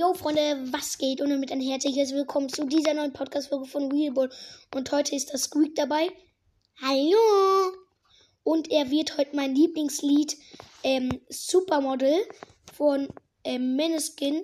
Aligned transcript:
Yo, 0.00 0.14
Freunde, 0.14 0.72
was 0.72 0.96
geht? 0.96 1.20
Und 1.20 1.28
damit 1.28 1.52
ein 1.52 1.60
herzliches 1.60 2.14
Willkommen 2.14 2.48
zu 2.48 2.64
dieser 2.64 2.94
neuen 2.94 3.12
Podcast-Folge 3.12 3.66
von 3.66 3.92
Wheelball. 3.92 4.30
Und 4.74 4.90
heute 4.92 5.14
ist 5.14 5.34
das 5.34 5.42
Squeak 5.42 5.74
dabei. 5.74 6.08
Hallo! 6.80 7.74
Und 8.42 8.70
er 8.70 8.90
wird 8.90 9.18
heute 9.18 9.36
mein 9.36 9.54
Lieblingslied 9.54 10.38
ähm, 10.84 11.20
Supermodel 11.28 12.14
von 12.72 13.08
ähm, 13.44 13.76
Meneskin 13.76 14.42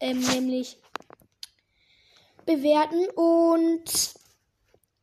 ähm, 0.00 0.18
nämlich 0.34 0.78
bewerten. 2.44 3.06
Und 3.14 3.84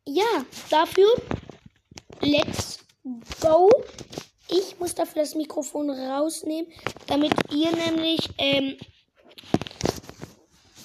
ja, 0.05 0.45
dafür 0.71 1.07
let's 2.19 2.79
go. 3.39 3.69
Ich 4.49 4.77
muss 4.77 4.93
dafür 4.93 5.21
das 5.21 5.35
Mikrofon 5.35 5.89
rausnehmen, 5.89 6.69
damit 7.07 7.31
ihr 7.53 7.71
nämlich 7.71 8.27
ähm, 8.37 8.75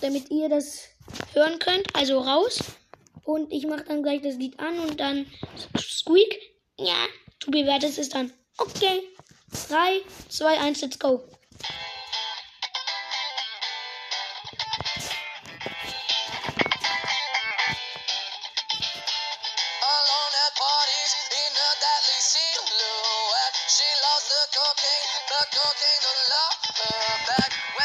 damit 0.01 0.31
ihr 0.31 0.49
das 0.49 0.89
hören 1.33 1.59
könnt. 1.59 1.95
Also 1.95 2.19
raus. 2.19 2.59
Und 3.25 3.53
ich 3.53 3.67
mache 3.67 3.85
dann 3.85 4.03
gleich 4.03 4.23
das 4.23 4.37
Lied 4.37 4.59
an 4.59 4.79
und 4.81 4.99
dann 4.99 5.27
Squeak. 5.79 6.39
Ja, 6.79 7.07
du 7.41 7.51
bewertest 7.51 7.99
es 7.99 8.09
dann. 8.09 8.33
Okay. 8.59 9.03
3, 9.69 10.01
2, 10.29 10.59
1, 10.59 10.81
let's 10.83 10.99
go. 10.99 11.23
She 23.71 23.87
loves 23.87 24.27
the 24.29 24.43
cocaine, 24.51 25.07
the 25.31 25.41
cocaine 25.57 26.01
to 26.03 26.13
love 26.33 26.59
her 26.75 27.17
back. 27.29 27.50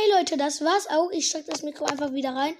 Okay, 0.00 0.12
Leute, 0.12 0.36
das 0.36 0.64
war's 0.64 0.86
auch. 0.88 1.10
Ich 1.10 1.28
steck 1.28 1.44
das 1.46 1.62
Mikro 1.62 1.84
einfach 1.84 2.12
wieder 2.12 2.34
rein. 2.34 2.54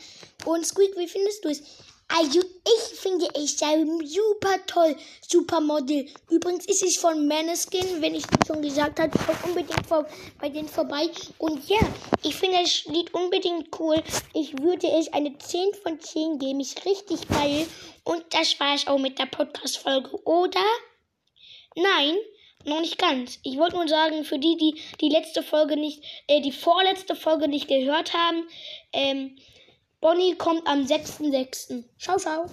Und 0.45 0.67
Squeak, 0.67 0.97
wie 0.99 1.09
findest 1.09 1.45
du 1.45 1.49
es? 1.49 1.63
Also, 2.09 2.41
ich 2.41 2.99
finde 2.99 3.29
es 3.35 3.57
super 3.59 4.57
toll. 4.67 4.97
Supermodel. 5.27 6.07
Übrigens 6.29 6.67
ist 6.67 6.83
es 6.83 6.97
von 6.97 7.27
Maneskin, 7.27 8.03
wenn 8.03 8.15
ich 8.15 8.27
das 8.27 8.47
schon 8.47 8.61
gesagt 8.61 9.01
habe. 9.01 9.17
Schaut 9.19 9.45
unbedingt 9.45 9.87
vor, 9.87 10.07
bei 10.39 10.49
denen 10.51 10.69
vorbei. 10.69 11.09
Und 11.39 11.67
ja, 11.69 11.79
ich 12.23 12.35
finde 12.35 12.59
das 12.59 12.85
Lied 12.87 13.15
unbedingt 13.15 13.69
cool. 13.79 14.03
Ich 14.35 14.59
würde 14.59 14.89
es 14.89 15.11
eine 15.13 15.39
10 15.39 15.75
von 15.83 15.99
10 15.99 16.39
geben. 16.41 16.61
Ist 16.61 16.85
richtig 16.85 17.27
geil. 17.29 17.67
Und 18.05 18.25
das 18.31 18.59
war's 18.61 18.87
auch 18.87 18.99
mit 18.99 19.19
der 19.19 19.27
Podcast-Folge, 19.27 20.11
oder? 20.25 20.65
Nein, 21.75 22.19
noch 22.65 22.81
nicht 22.81 22.99
ganz. 22.99 23.39
Ich 23.43 23.59
wollte 23.59 23.77
nur 23.77 23.89
sagen, 23.89 24.25
für 24.25 24.39
die, 24.39 24.57
die 24.57 24.81
die 25.01 25.09
letzte 25.09 25.43
Folge 25.43 25.77
nicht, 25.77 26.03
äh, 26.27 26.41
die 26.41 26.53
vorletzte 26.53 27.15
Folge 27.15 27.49
nicht 27.49 27.69
gehört 27.69 28.15
haben, 28.15 28.47
ähm, 28.93 29.37
Bonnie 30.01 30.35
kommt 30.35 30.67
am 30.67 30.85
6.6. 30.85 31.85
Ciao, 31.99 32.17
ciao. 32.17 32.47